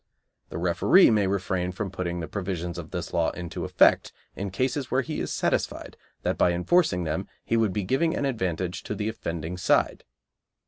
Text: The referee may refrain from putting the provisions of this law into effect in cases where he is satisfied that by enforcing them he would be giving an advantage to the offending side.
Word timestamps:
The 0.49 0.57
referee 0.57 1.11
may 1.11 1.27
refrain 1.27 1.71
from 1.73 1.91
putting 1.91 2.21
the 2.21 2.27
provisions 2.27 2.79
of 2.79 2.89
this 2.89 3.13
law 3.13 3.29
into 3.33 3.65
effect 3.65 4.11
in 4.35 4.49
cases 4.49 4.89
where 4.89 5.03
he 5.03 5.19
is 5.21 5.31
satisfied 5.31 5.95
that 6.23 6.39
by 6.39 6.53
enforcing 6.53 7.03
them 7.03 7.27
he 7.45 7.55
would 7.55 7.71
be 7.71 7.83
giving 7.83 8.15
an 8.15 8.25
advantage 8.25 8.81
to 8.85 8.95
the 8.95 9.09
offending 9.09 9.57
side. 9.57 10.03